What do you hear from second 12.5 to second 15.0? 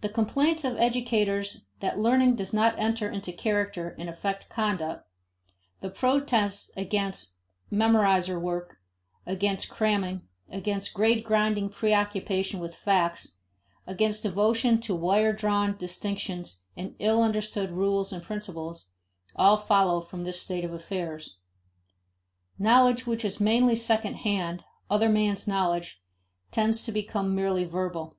with "facts," against devotion to